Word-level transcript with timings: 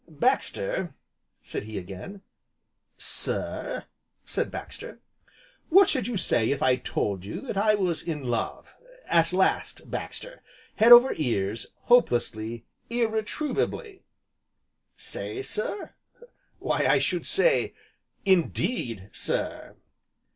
"Baxter," 0.09 0.95
said 1.43 1.65
he 1.65 1.77
again. 1.77 2.23
"Sir?" 2.97 3.85
said 4.25 4.49
Baxter. 4.49 4.99
"What 5.69 5.89
should 5.89 6.07
you 6.07 6.17
say 6.17 6.49
if 6.49 6.63
I 6.63 6.75
told 6.75 7.23
you 7.23 7.39
that 7.41 7.55
I 7.55 7.75
was 7.75 8.01
in 8.01 8.23
love 8.23 8.73
at 9.07 9.31
last, 9.31 9.91
Baxter! 9.91 10.41
Head 10.77 10.91
over 10.91 11.13
ears 11.17 11.67
hopelessly 11.81 12.65
irretrievably?" 12.89 14.01
"Say, 14.97 15.43
sir? 15.43 15.93
why 16.57 16.87
I 16.87 16.97
should 16.97 17.27
say, 17.27 17.75
indeed, 18.25 19.07
sir?" 19.13 19.75